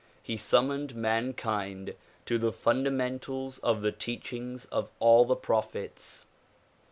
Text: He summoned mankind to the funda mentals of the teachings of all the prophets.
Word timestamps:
He 0.23 0.35
summoned 0.35 0.95
mankind 0.95 1.93
to 2.25 2.39
the 2.39 2.51
funda 2.51 2.89
mentals 2.89 3.59
of 3.59 3.83
the 3.83 3.91
teachings 3.91 4.65
of 4.65 4.89
all 4.97 5.25
the 5.25 5.35
prophets. 5.35 6.25